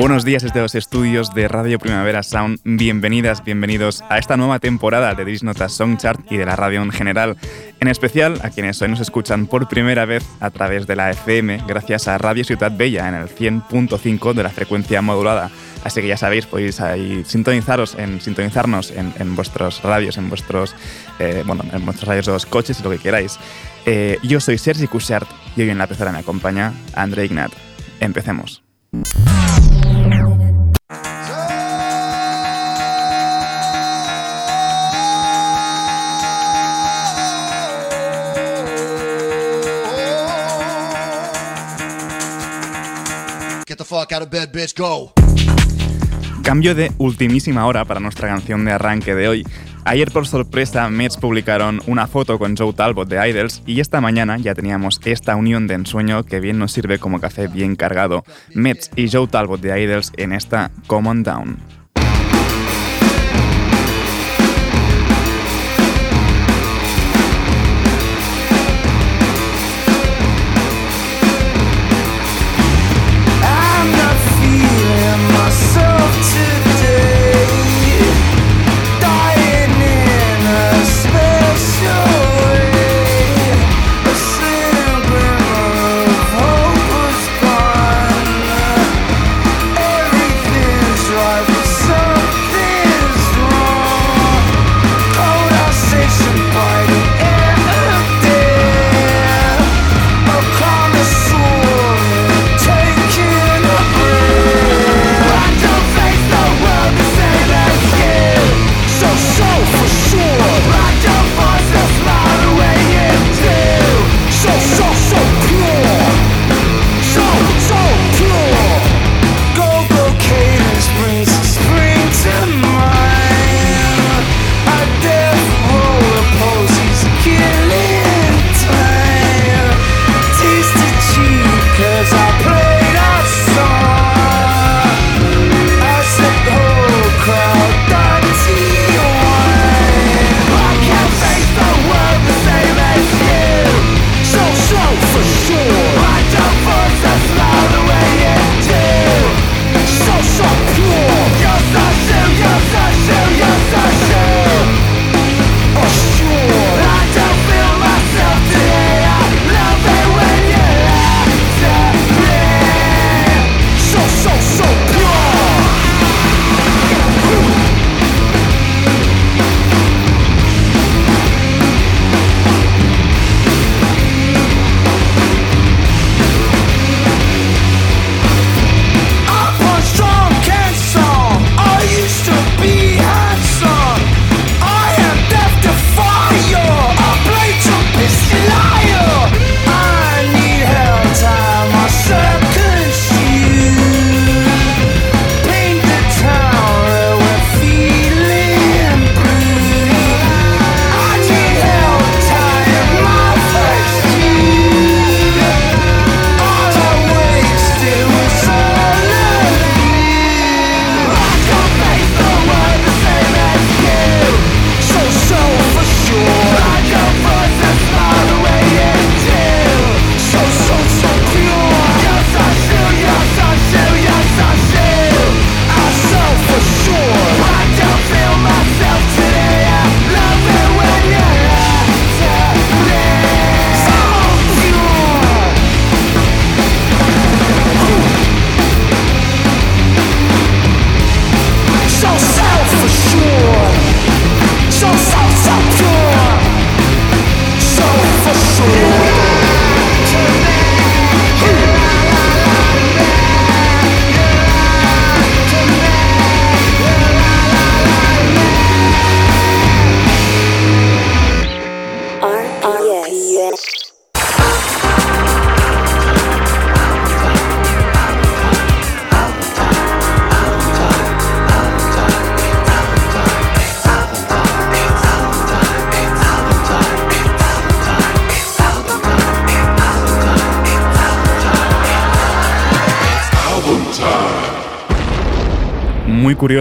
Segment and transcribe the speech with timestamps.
[0.00, 2.58] Buenos días desde los estudios de Radio Primavera Sound.
[2.64, 7.36] Bienvenidas, bienvenidos a esta nueva temporada de Disnota Songchart y de la radio en general.
[7.80, 11.64] En especial a quienes hoy nos escuchan por primera vez a través de la FM,
[11.68, 15.50] gracias a Radio Ciudad Bella en el 100.5 de la frecuencia modulada.
[15.84, 16.80] Así que ya sabéis, podéis
[17.26, 20.74] sintonizaros sintonizarnos en, vuestros radios, en vuestros,
[21.18, 23.38] eh, bueno, en vuestros radios de los coches lo que queráis.
[23.84, 27.52] Eh, yo soy Sergi Cushart y hoy en la pecera me acompaña André Ignat.
[28.00, 28.69] Empecemos.
[46.42, 49.46] Cambio de ultimísima hora para nuestra canción de arranque de hoy.
[49.84, 54.36] Ayer por sorpresa Mets publicaron una foto con Joe Talbot de Idols y esta mañana
[54.36, 58.24] ya teníamos esta unión de ensueño que bien nos sirve como café bien cargado.
[58.54, 61.79] Mets y Joe Talbot de Idols en esta Common Down.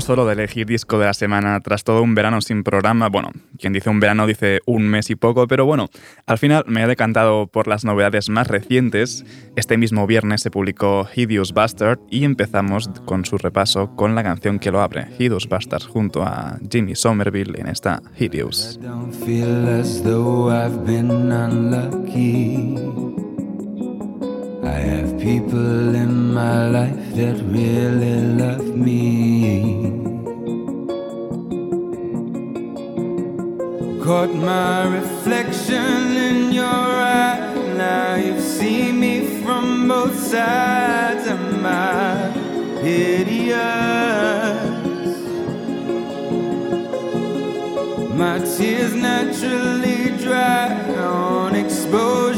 [0.09, 3.09] Muy curioso lo de elegir disco de la semana tras todo un verano sin programa.
[3.09, 3.29] Bueno,
[3.59, 5.87] quien dice un verano dice un mes y poco, pero bueno,
[6.25, 9.23] al final me he decantado por las novedades más recientes.
[9.55, 14.57] Este mismo viernes se publicó Hideous Bastard y empezamos con su repaso con la canción
[14.57, 18.79] que lo abre, Hideous Bastard, junto a Jimmy Somerville en esta Hideous.
[24.61, 29.88] I have people in my life that really love me.
[34.03, 37.53] Caught my reflection in your eye.
[37.75, 42.31] Now you've seen me from both sides of my
[42.81, 43.57] hideous.
[48.15, 52.28] My tears naturally dry on exposure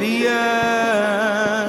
[0.00, 1.59] hideous.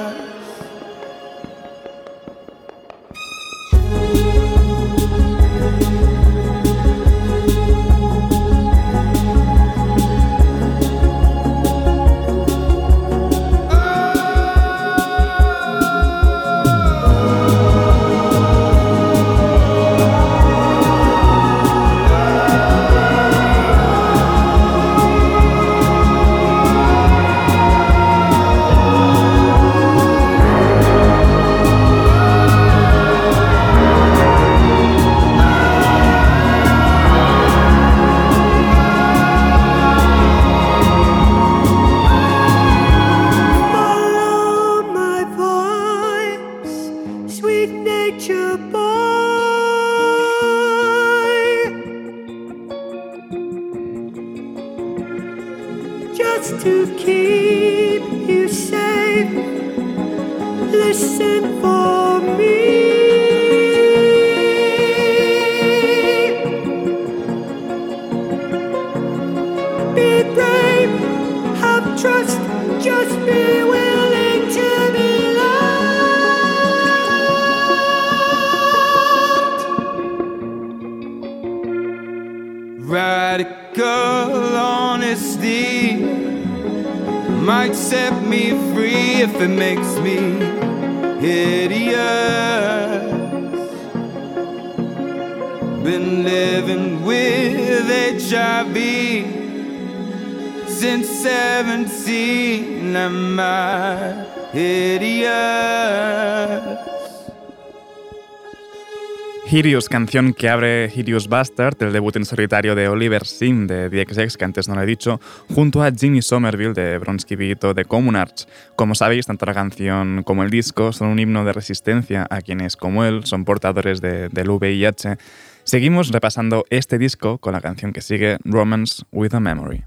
[109.72, 114.44] Canción que abre Hideous Bastard, el debut en solitario de Oliver Sim de DXX, que
[114.44, 118.16] antes no lo he dicho, junto a Jimmy Somerville de Bronsky Beat o de Common
[118.16, 118.46] Arts.
[118.76, 122.76] Como sabéis, tanto la canción como el disco son un himno de resistencia a quienes,
[122.76, 125.16] como él, son portadores de- del VIH.
[125.64, 129.84] Seguimos repasando este disco con la canción que sigue, Romance with a Memory.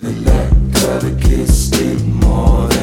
[0.00, 2.11] More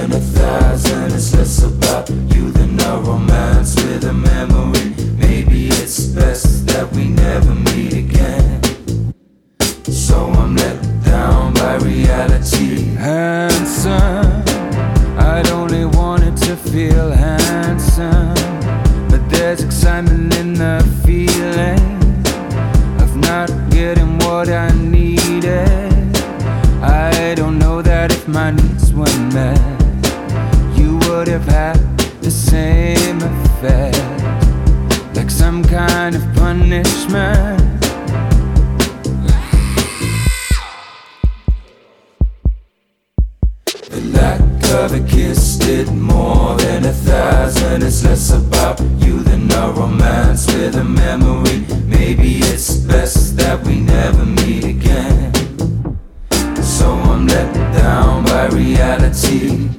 [0.10, 1.12] than a thousand.
[1.14, 4.94] It's less about you than a romance with a memory.
[5.18, 8.62] Maybe it's best that we never meet again.
[9.84, 12.96] So I'm let down by reality.
[12.96, 14.44] Handsome,
[15.18, 18.34] I'd only wanted to feel handsome.
[19.10, 21.84] But there's excitement in the feeling
[23.02, 25.90] of not getting what I needed.
[26.82, 29.79] I don't know that if my needs were met,
[31.40, 33.98] have had the same effect,
[35.16, 37.60] like some kind of punishment.
[43.90, 44.42] The lack
[44.74, 47.84] of a kiss did more than a thousand.
[47.84, 51.66] It's less about you than a romance with a memory.
[51.86, 55.34] Maybe it's best that we never meet again.
[56.62, 59.79] So I'm let down by reality.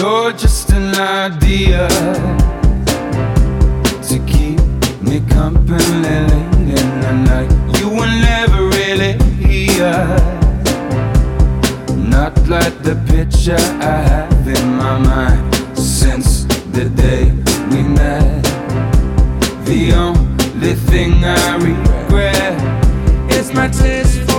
[0.00, 1.86] You're just an idea
[4.08, 4.58] to keep
[5.02, 7.50] me company late in the night.
[7.78, 9.12] You were never really
[9.44, 10.06] here.
[11.98, 17.32] Not like the picture I have in my mind since the day
[17.70, 18.42] we met.
[19.66, 22.56] The only thing I regret
[23.30, 24.29] is my taste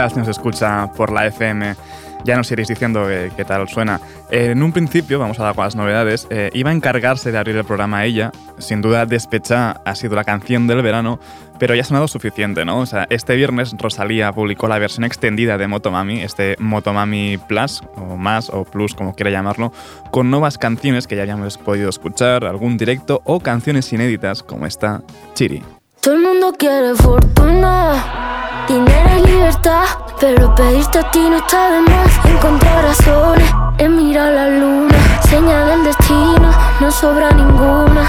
[0.00, 1.76] tal si nos escucha por la FM?
[2.24, 4.00] Ya nos iréis diciendo eh, qué tal suena.
[4.30, 7.36] Eh, en un principio, vamos a dar con las novedades, eh, iba a encargarse de
[7.36, 8.32] abrir el programa ella.
[8.56, 11.20] Sin duda, Despecha ha sido la canción del verano,
[11.58, 12.78] pero ya ha sonado suficiente, ¿no?
[12.78, 18.16] O sea, este viernes Rosalía publicó la versión extendida de Motomami, este Motomami Plus, o
[18.16, 19.70] más, o Plus, como quiera llamarlo,
[20.10, 25.02] con nuevas canciones que ya habíamos podido escuchar, algún directo o canciones inéditas como esta
[25.34, 25.62] Chiri.
[26.00, 29.84] Todo el mundo quiere fortuna, dinero y libertad.
[30.20, 32.24] Pero pedirte a ti no está de más.
[32.24, 34.94] Encontrar razones en mirar la luna.
[35.28, 36.50] Señal del destino,
[36.80, 38.04] no sobra ninguna.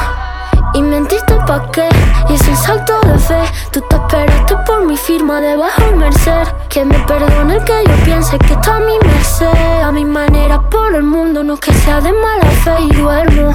[0.73, 1.89] Y mentirte pa' qué,
[2.29, 3.41] y es un salto de fe.
[3.71, 6.47] Tú te esperaste por mi firma debajo del merced.
[6.69, 9.81] Que me perdone el que yo piense que está a mi merced.
[9.83, 13.51] A mi manera por el mundo, no que sea de mala fe y duermo.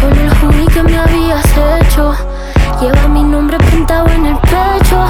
[0.00, 1.44] Con el hoodie que me habías
[1.80, 2.14] hecho
[2.80, 5.06] Lleva mi nombre pintado en el pecho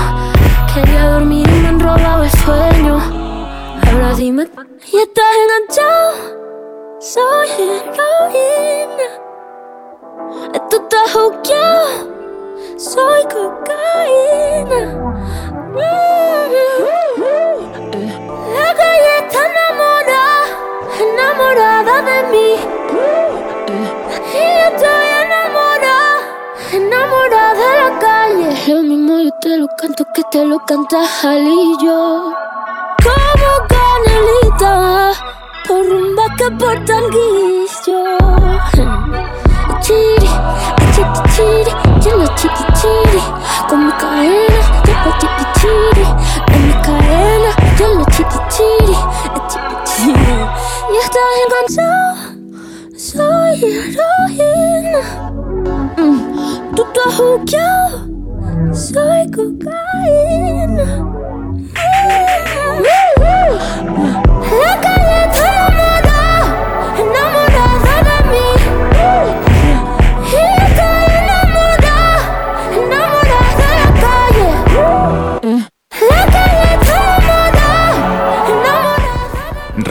[0.75, 2.99] Quería dormir y me han robado el sueño.
[2.99, 4.49] Ahora dime
[4.93, 6.99] ¿Y estás enganchado?
[6.99, 9.09] Soy heroína.
[10.53, 11.89] Esto está juqueado.
[12.77, 14.81] Soy cocaína.
[15.71, 15.85] Mm.
[18.55, 20.35] La calle está enamorada
[21.01, 22.84] Enamorada de mí
[26.77, 28.75] enamorada de la calle.
[28.75, 32.33] Lo mismo yo te lo canto que te lo canta Jalillo.
[33.05, 35.13] Como canelita,
[35.67, 38.01] por rumba que por tanguillo.
[39.81, 40.31] Chiri,
[40.95, 41.73] chiri, chiri,
[42.19, 43.23] lo chiri, chiri.
[43.69, 46.07] Con mi cadena, yo chiri, chiri.
[46.55, 48.97] En mi cadena, yo lo chiri, chiri.
[49.51, 50.39] chiri, chiri.
[50.93, 52.35] Y estás enganchado
[52.97, 55.03] soy heroína.
[55.97, 56.24] Mm,
[56.75, 57.99] Tú estás juqueado,
[58.75, 60.85] soy cocaína.
[62.79, 63.25] Mm.
[64.61, 64.81] La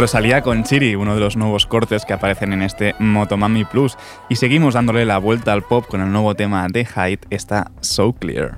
[0.03, 3.97] Rosalía con Chiri, uno de los nuevos cortes que aparecen en este Motomami Plus.
[4.27, 8.11] Y seguimos dándole la vuelta al pop con el nuevo tema de Hyde, está So
[8.11, 8.57] Clear.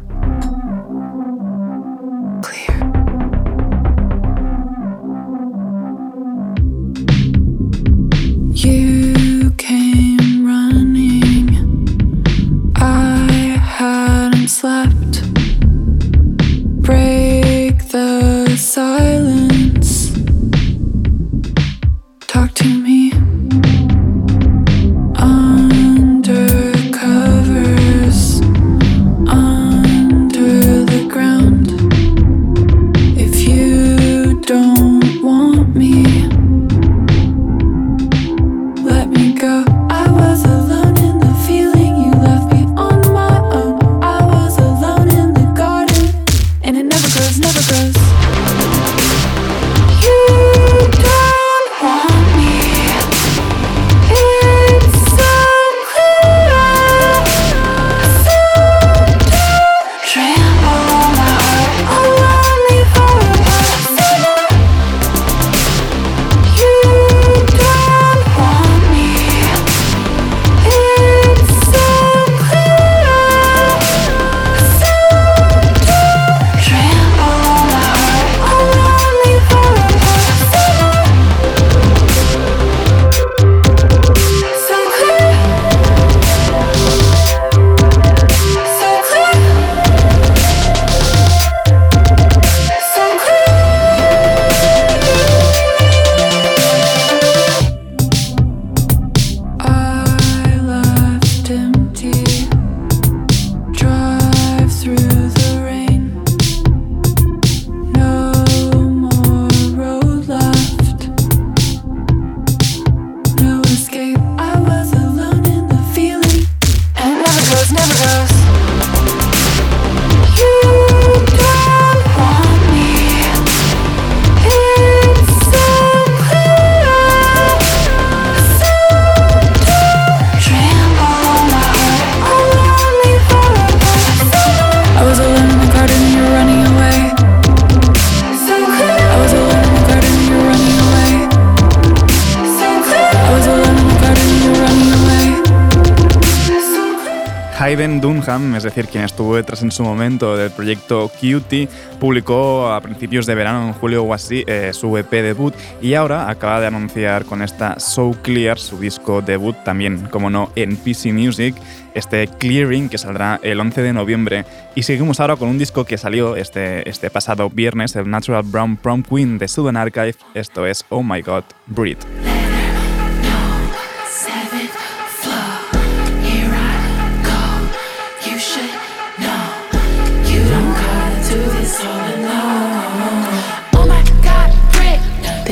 [148.66, 153.68] decir, quien estuvo detrás en su momento del proyecto Cutie, publicó a principios de verano,
[153.68, 157.80] en julio o así, eh, su EP debut y ahora acaba de anunciar con esta
[157.80, 161.56] So Clear su disco debut, también, como no, en PC Music,
[161.94, 164.46] este Clearing que saldrá el 11 de noviembre.
[164.76, 168.78] Y seguimos ahora con un disco que salió este, este pasado viernes, el Natural Brown
[168.78, 172.06] Prom Queen de Southern Archive, esto es Oh My God, Breathe.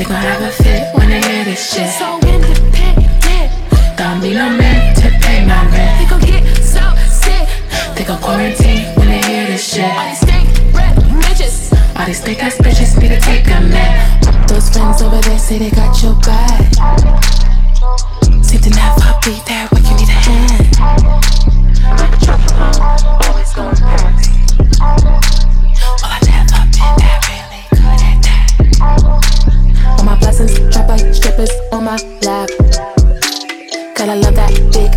[0.04, 1.88] They gon' have a fit when they hear this shit.
[1.88, 3.96] So independent.
[3.96, 5.96] Don't need no man to pay my rent.
[5.98, 7.48] They gon' get so sick.
[7.96, 9.82] They gon' quarantine when they hear this shit.
[9.82, 11.72] All these stink red bitches.
[11.98, 14.46] All these thick ass bitches need to take a minute.
[14.46, 16.60] Those friends over there say they got your back.
[18.44, 20.68] Seem to never be there when you need a hand.
[23.24, 24.03] Always going
[31.84, 32.48] my lap.
[33.94, 34.93] Cause I love that dick.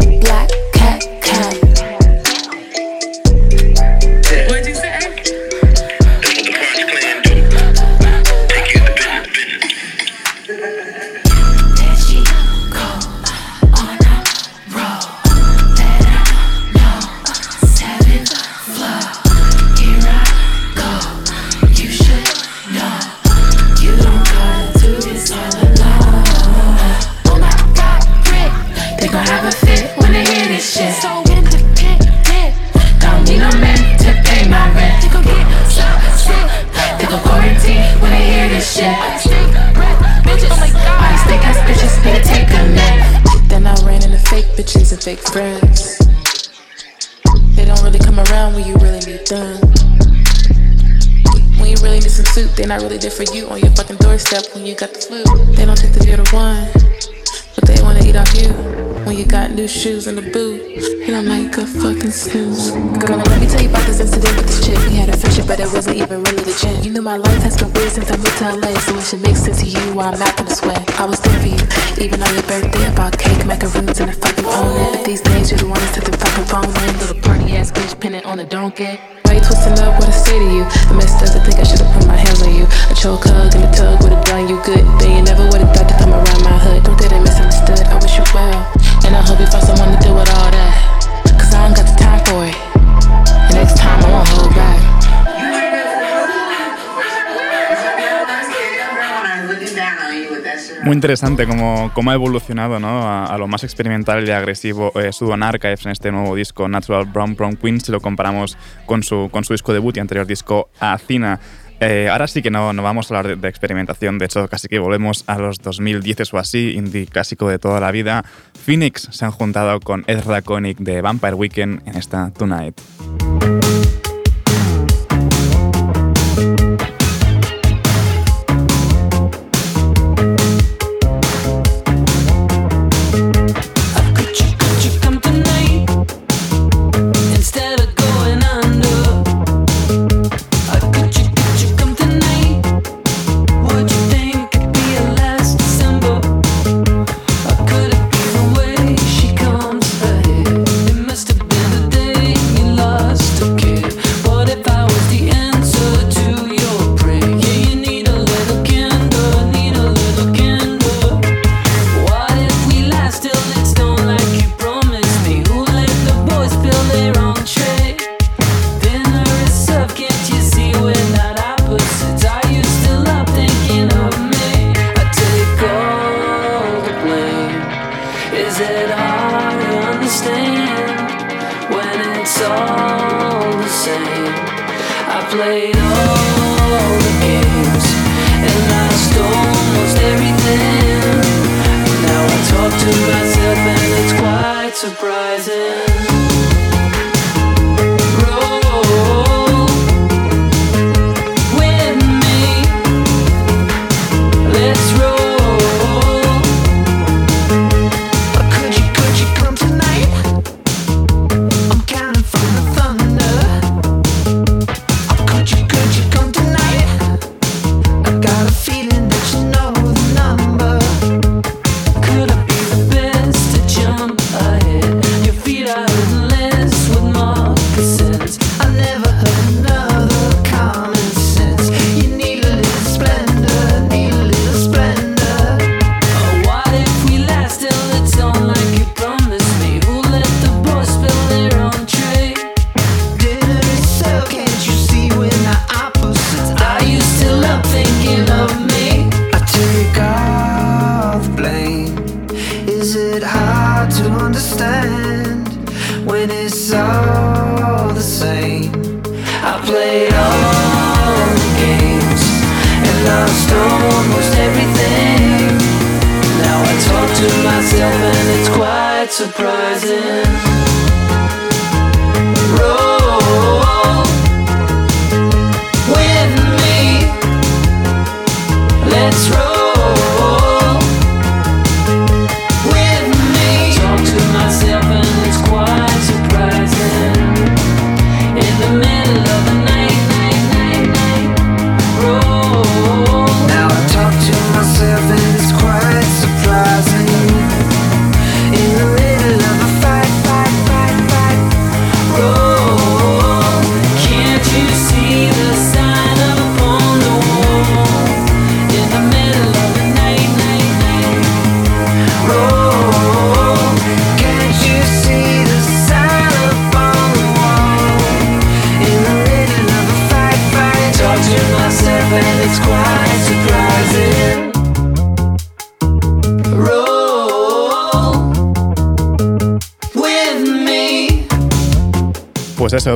[100.98, 103.08] interesante cómo, cómo ha evolucionado ¿no?
[103.08, 107.56] a, lo más experimental y agresivo eh, Sudonar en este nuevo disco Natural Brown Brown
[107.56, 108.58] Queen si lo comparamos
[108.88, 111.40] con su, con su disco debut y anterior disco Acina.
[111.80, 114.68] Eh, ahora sí que no, no vamos a hablar de, de, experimentación, de hecho casi
[114.68, 118.26] que volvemos a los 2010 o así, indie clásico de toda la vida.
[118.66, 122.82] Phoenix se han juntado con Ezra Koenig de Vampire Weekend en esta Tonight.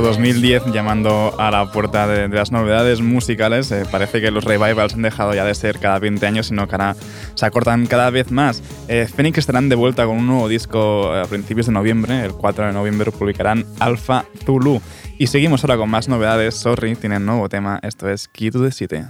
[0.00, 3.70] 2010 llamando a la puerta de, las novedades musicales.
[3.72, 6.74] Eh, parece que los revivals han dejado ya de ser cada 20 años, sino que
[6.74, 6.96] ahora
[7.34, 8.62] se acortan cada vez más.
[8.88, 12.24] Eh, Phoenix estarán de vuelta con un nuevo disco eh, a principios de noviembre.
[12.24, 14.80] El 4 de noviembre publicarán Alpha Zulu.
[15.18, 16.54] Y seguimos ahora con más novedades.
[16.54, 17.78] Sorry, tienen nuevo tema.
[17.82, 19.02] Esto es Key to the City.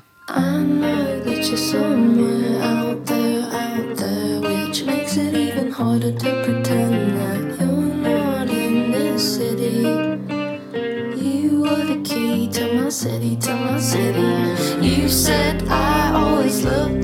[13.93, 14.87] city.
[14.87, 17.02] You said I always look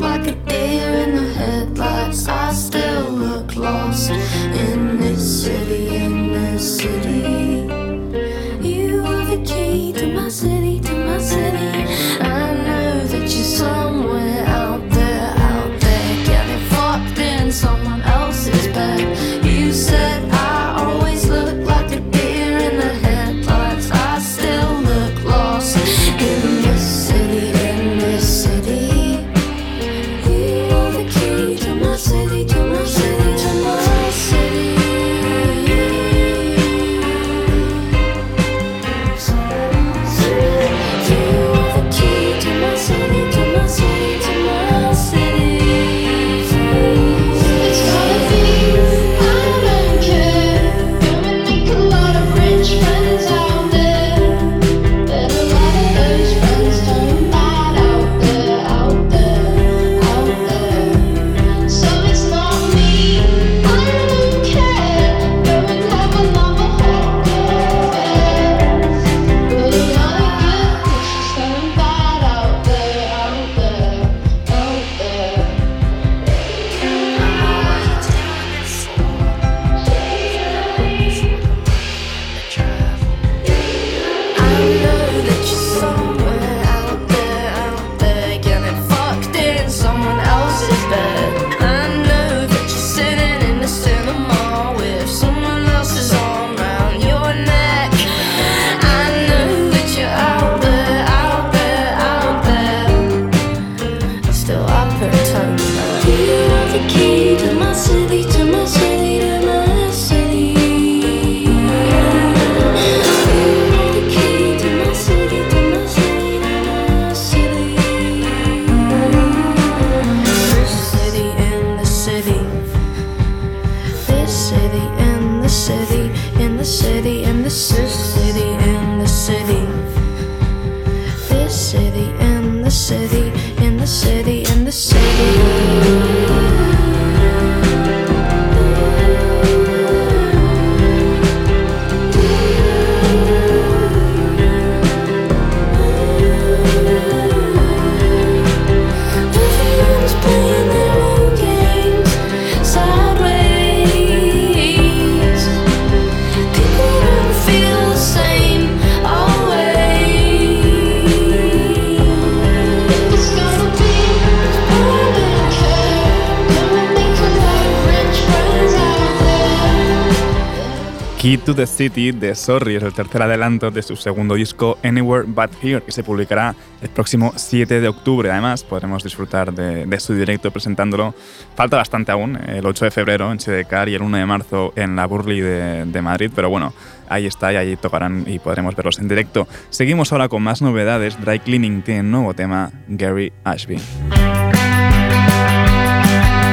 [171.29, 175.27] Key to the City de Sorry es el tercer adelanto de su segundo disco Anywhere
[175.27, 178.31] But Here, que se publicará el próximo 7 de octubre.
[178.31, 181.15] Además, podremos disfrutar de, de su directo presentándolo.
[181.55, 184.97] Falta bastante aún, el 8 de febrero en Sidecar y el 1 de marzo en
[184.97, 186.73] la Burley de, de Madrid, pero bueno,
[187.11, 189.47] ahí está y allí tocarán y podremos verlos en directo.
[189.69, 191.21] Seguimos ahora con más novedades.
[191.21, 193.77] Dry Cleaning tiene un nuevo tema, Gary Ashby.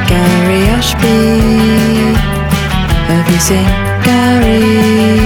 [0.09, 1.45] Gary Ashby.
[4.05, 5.17] Gary?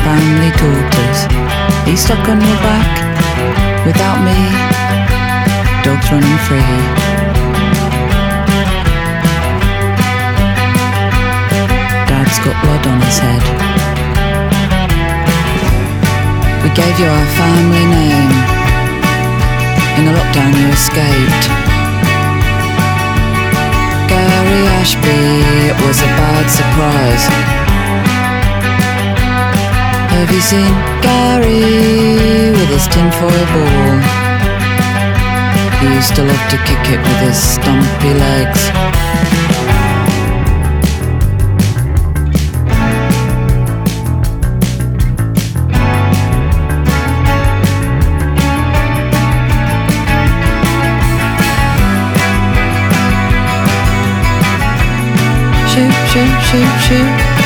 [0.00, 1.18] Family daughters.
[1.84, 2.88] He's stuck on your back
[3.84, 4.38] without me.
[5.84, 6.72] Dogs running free.
[12.08, 13.44] Dad's got blood on his head.
[16.62, 18.32] We gave you our family name.
[19.98, 21.44] In the lockdown, you escaped.
[24.08, 25.20] Gary Ashby,
[25.68, 27.61] it was a bad surprise.
[30.12, 33.98] Have you seen Gary with his tinfoil ball?
[35.80, 38.70] He used to love to kick it with his stumpy legs.
[55.72, 57.41] Shoot, shoot, shoot, shoot.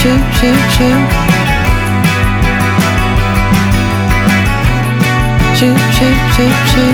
[0.00, 0.98] Choo choo choo,
[5.56, 6.92] choo choo choo choo.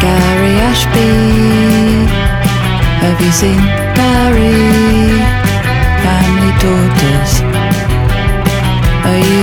[0.00, 1.29] Gary Ashby
[3.20, 3.60] you seen
[3.96, 5.20] Gary?
[6.04, 7.32] Family daughters.
[9.08, 9.42] Are you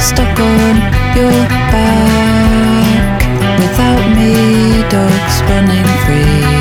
[0.00, 0.74] stuck on
[1.16, 1.38] your
[1.74, 3.18] back?
[3.58, 4.32] Without me,
[4.88, 6.51] dogs running free.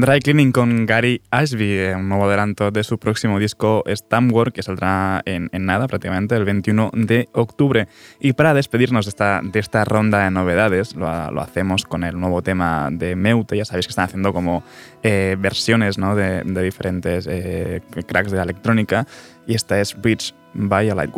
[0.00, 5.20] Dry Cleaning con Gary Ashby, un nuevo adelanto de su próximo disco Stamwork, que saldrá
[5.26, 7.86] en, nada, prácticamente el 21 de octubre.
[8.18, 12.40] Y para despedirnos de esta, de esta ronda de novedades, lo, hacemos con el nuevo
[12.40, 13.58] tema de Meute.
[13.58, 14.62] Ya sabéis que están haciendo como
[15.02, 19.06] eh, versiones de, diferentes eh, cracks de la electrónica.
[19.46, 21.12] Y esta es Bridge by a Light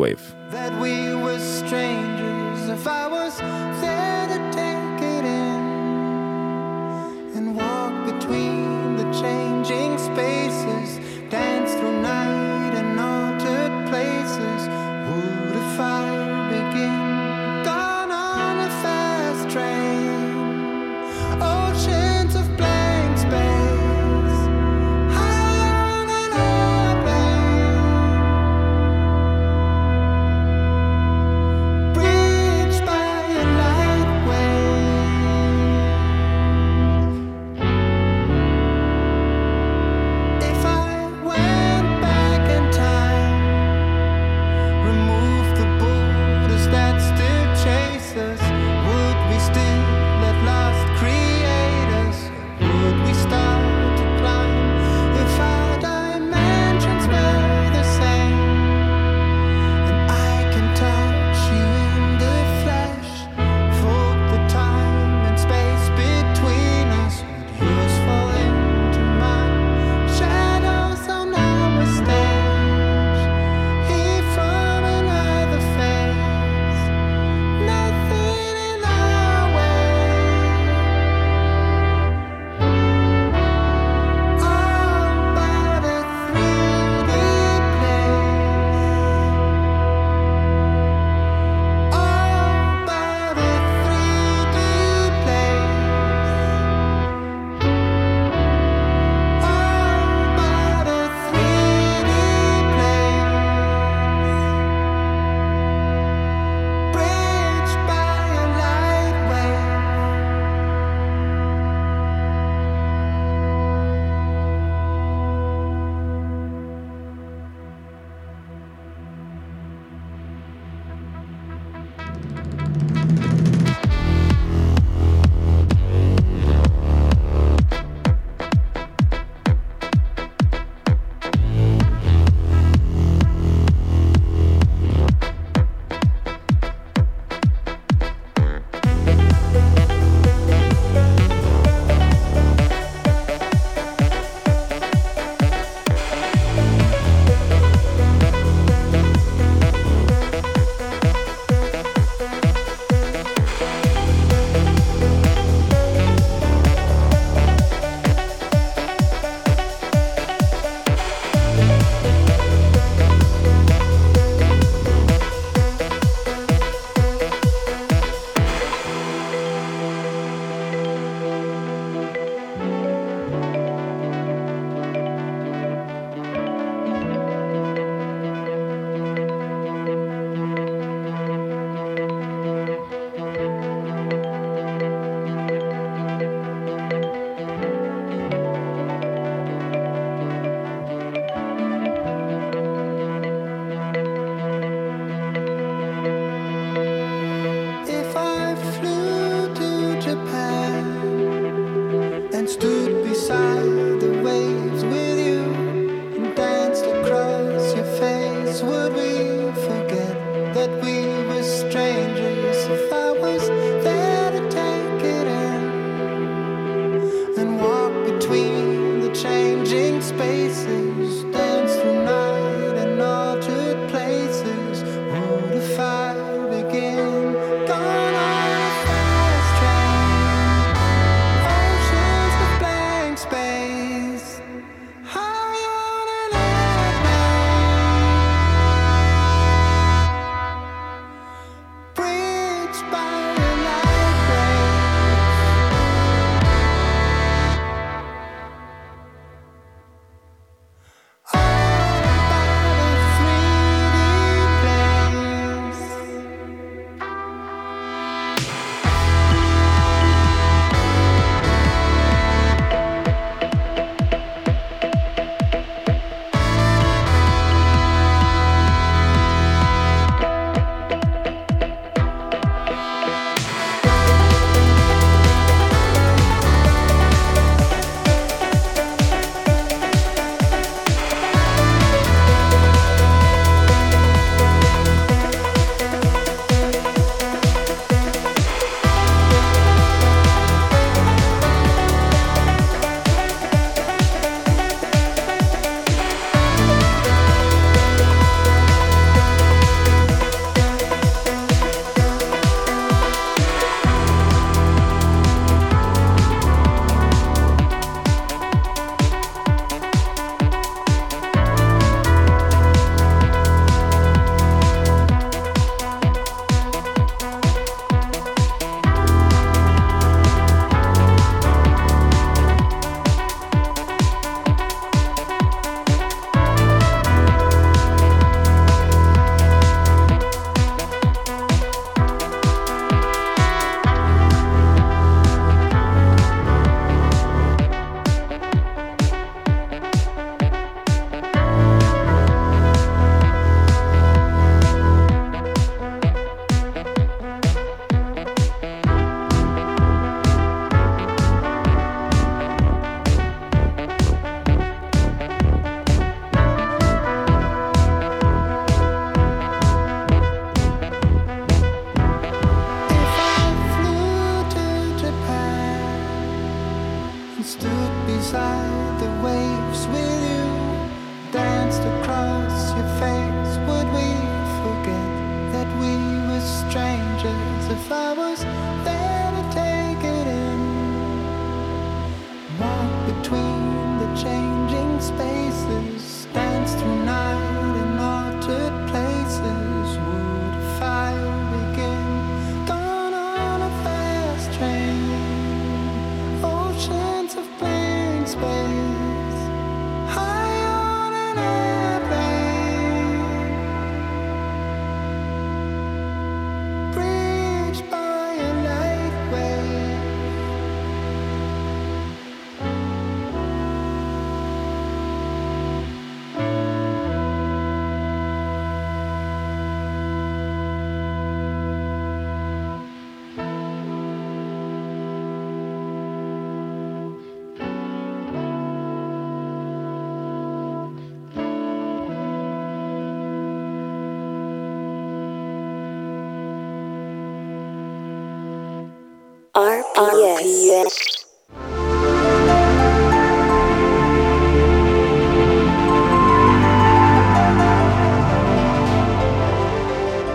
[440.12, 441.26] RPS.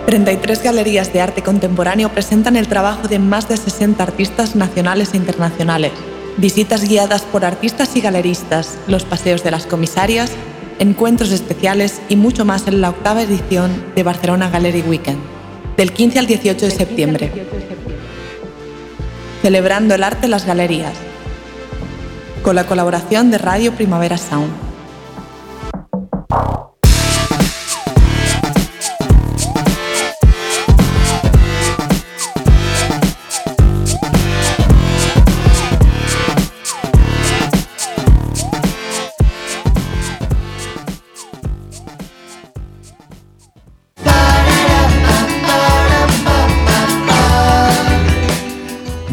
[0.06, 5.16] 33 galerías de arte contemporáneo presentan el trabajo de más de 60 artistas nacionales e
[5.16, 5.92] internacionales.
[6.38, 10.32] Visitas guiadas por artistas y galeristas, los paseos de las comisarias,
[10.80, 15.20] encuentros especiales y mucho más en la octava edición de Barcelona Gallery Weekend,
[15.76, 17.32] del 15 al 18 de septiembre.
[19.48, 20.92] Celebrando el arte en las galerías,
[22.42, 24.67] con la colaboración de Radio Primavera Sound.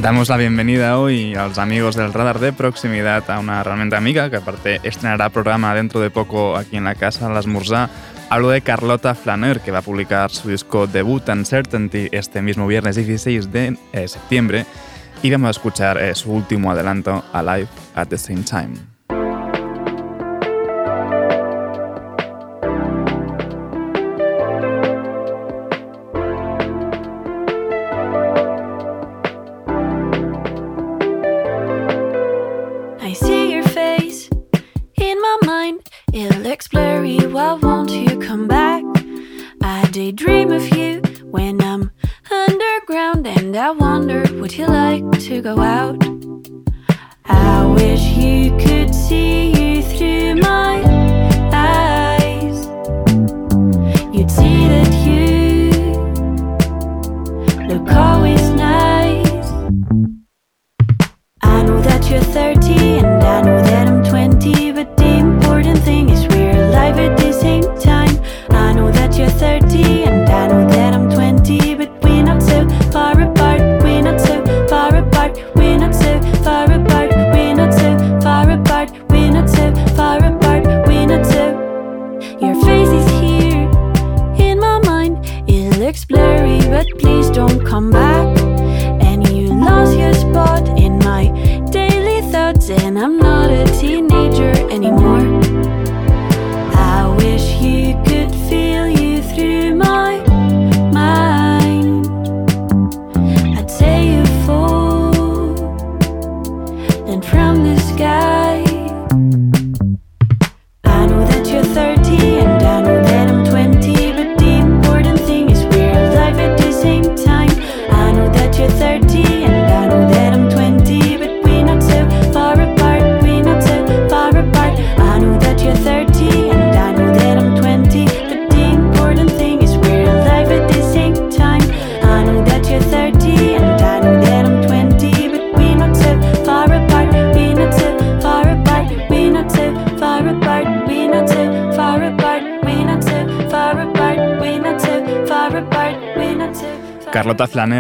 [0.06, 4.30] Damos la bienvenida hoy a los amigos del radar de proximidad a una realmente amiga
[4.30, 7.90] que aparte estrenará programa dentro de poco aquí en la casa Las Mursá.
[8.30, 12.98] Hablo de Carlota Flaner que va a publicar su disco debut Uncertainty este mismo viernes
[12.98, 14.68] 16 de eh, septiembre
[15.24, 18.95] y vamos a escuchar eh, su último adelanto Alive at the Same Time.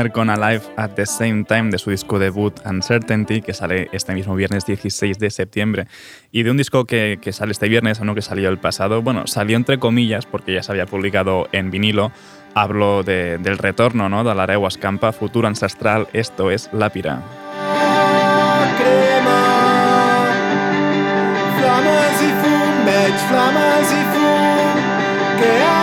[0.05, 4.13] Singer con Alive at the Same Time de su disco debut Uncertainty, que sale este
[4.13, 5.87] mismo viernes 16 de septiembre.
[6.31, 9.27] Y de un disco que, que sale este viernes, uno que salió el pasado, bueno,
[9.27, 12.11] salió entre comillas porque ya se había publicado en vinilo.
[12.53, 14.23] Hablo de, del retorno ¿no?
[14.23, 17.21] de la Areguas Campa, futuro ancestral, esto es Lápira.
[18.77, 20.33] Crema,
[21.57, 22.85] flamas y fum,
[23.29, 25.74] flamas fum, que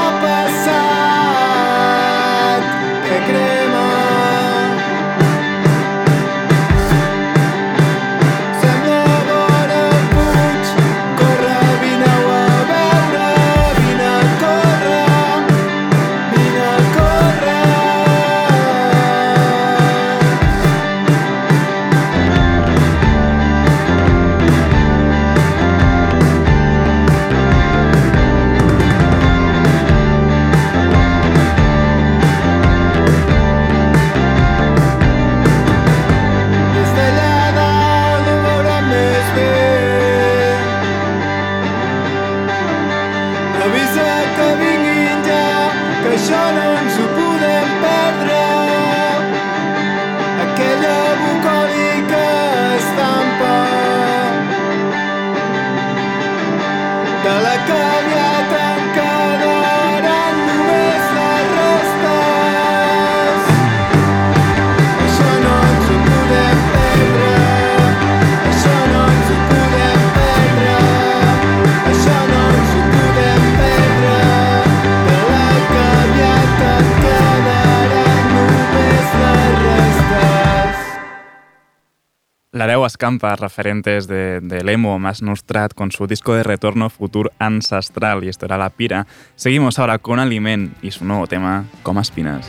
[83.19, 88.29] Trampa, referentes del de emo más Nostrat con su disco de retorno Futur Ancestral, y
[88.29, 89.07] esto era La Pira.
[89.37, 92.49] Seguimos ahora con Aliment y su nuevo tema, Comas Pinas.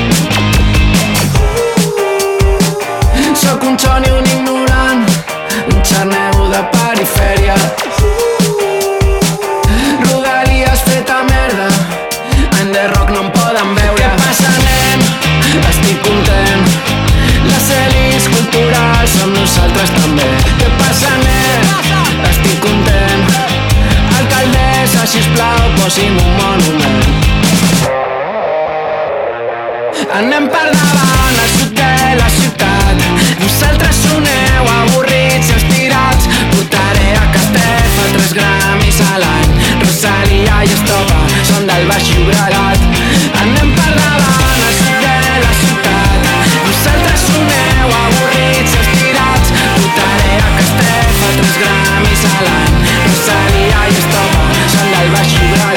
[4.01, 5.05] ni un ignorant,
[5.73, 7.55] un xarnego de perifèria.
[10.05, 11.67] Rodalies feta merda,
[12.59, 13.99] en The rock no em poden veure.
[14.01, 14.99] Què passa, nen?
[15.69, 16.63] Estic content.
[17.49, 20.29] Les elis culturals amb nosaltres també.
[20.61, 21.59] Què passa, nen?
[22.31, 23.21] Estic content.
[24.17, 26.99] Alcaldessa, sisplau, posi'm un monument.
[30.21, 31.00] Anem per davant.
[38.03, 39.51] o 3 gramis a l'any.
[39.83, 42.85] Rosalia i Estopa són del Baix Llobregat.
[43.41, 46.29] Anem per davant al de la ciutat.
[46.67, 49.53] Vosaltres soneu avorrits i estirats.
[49.81, 52.79] Votaré a Castellfa 3 gramis a l'any.
[53.09, 54.47] Rosalia i Estopa
[54.77, 55.70] són del Baix Llobregat.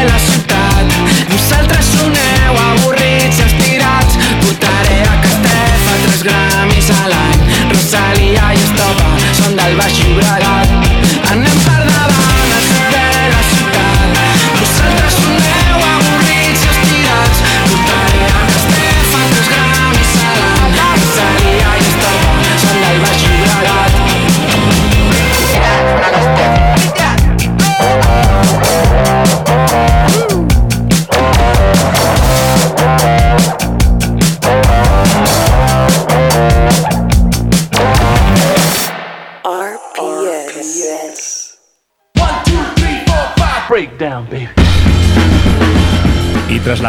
[0.00, 0.39] de las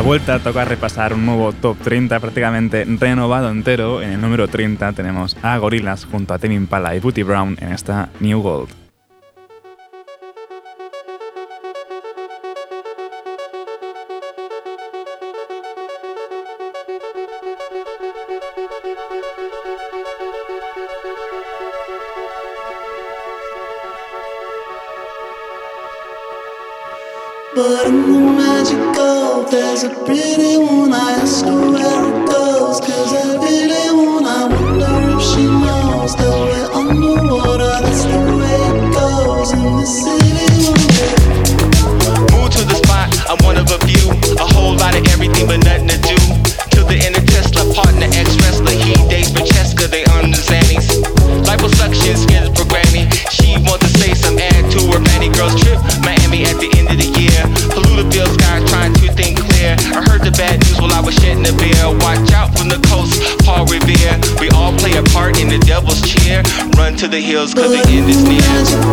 [0.02, 4.02] la vuelta toca repasar un nuevo top 30 prácticamente renovado entero.
[4.02, 7.72] En el número 30 tenemos a Gorillaz junto a Tim Impala y Booty Brown en
[7.72, 8.70] esta New Gold.
[67.02, 68.91] to the hills, cause the end is near.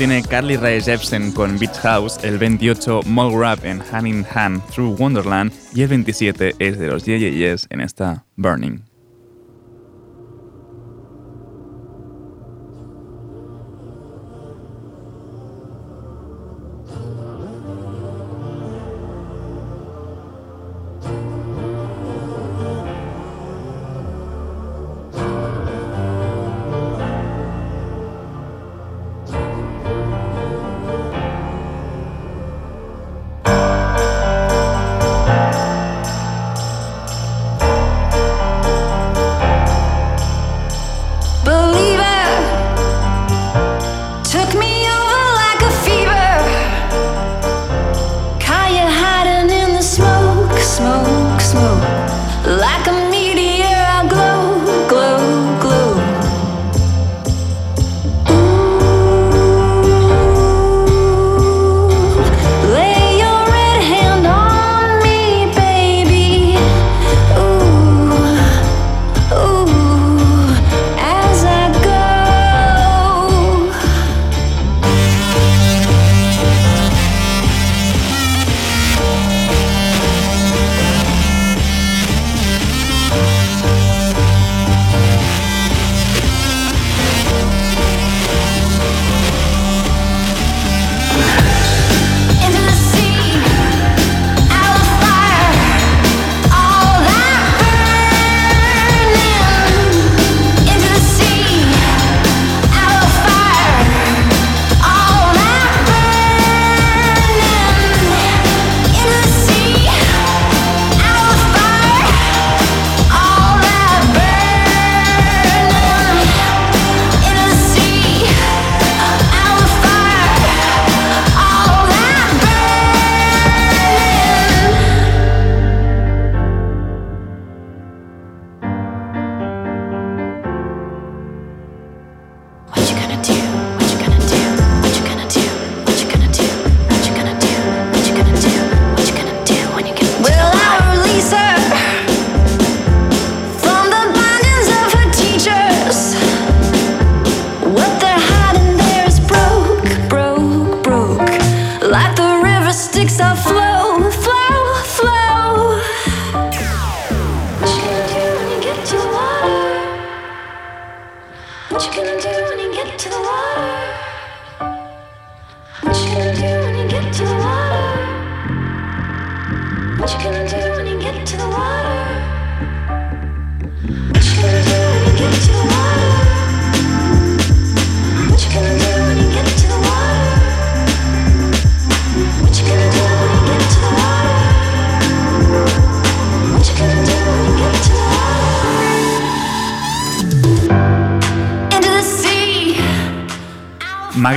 [0.00, 4.62] Tiene Carly Rae Jepsen con Beach House, el 28 Mole Rap en Hand in Hand
[4.68, 8.89] Through Wonderland y el 27 es de los Yes en esta Burning.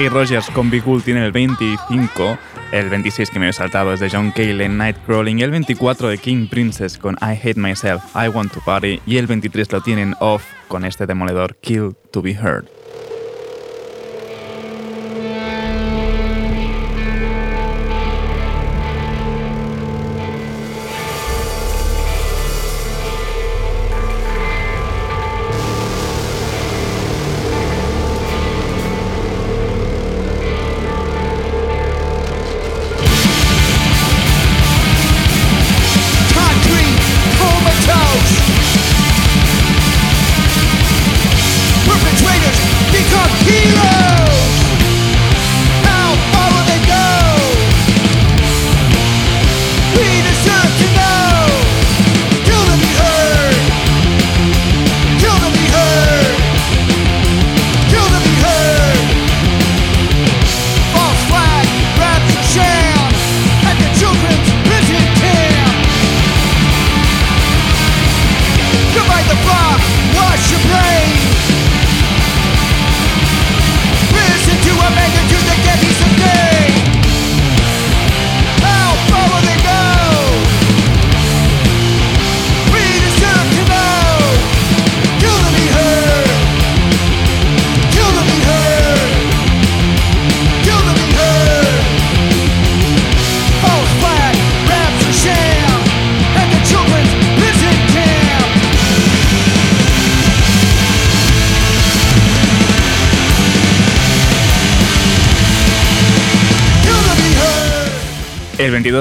[0.03, 2.37] Maggie Rogers con Big Cool tiene el 25,
[2.73, 6.17] el 26 que me he saltado es de John Cale en Nightcrawling, el 24 de
[6.17, 10.13] King Princess con I Hate Myself, I Want to Party y el 23 lo tienen
[10.19, 12.82] Off con este demoledor Kill to Be Heard.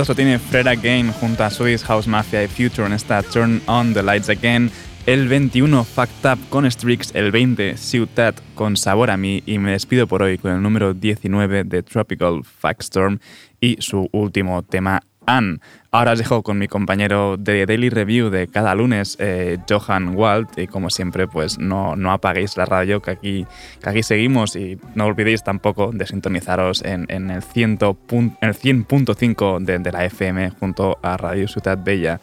[0.03, 3.23] El 22 lo tiene Fred Again junto a Swiss House Mafia y Future en esta
[3.23, 4.69] Turn On the Lights Again.
[5.07, 9.71] El 21 Fucked Up con Strix, el 20 Ciutat con Sabor a mí y me
[9.71, 12.43] despido por hoy con el número 19 de Tropical
[12.81, 13.21] Storm
[13.61, 15.59] y su último tema Anne.
[15.91, 20.59] Ahora os dejo con mi compañero de Daily Review de cada lunes, eh, Johan Walt,
[20.59, 23.47] y como siempre, pues no, no apaguéis la radio, que aquí,
[23.83, 29.93] que aquí seguimos y no olvidéis tampoco de sintonizaros en, en el 100.5 de, de
[29.93, 32.21] la FM junto a Radio Ciutat Bella.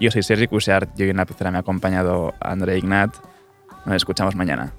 [0.00, 3.14] Yo soy Sergi Cushart y hoy en la pizarra me ha acompañado André Ignat.
[3.86, 4.72] Nos escuchamos mañana.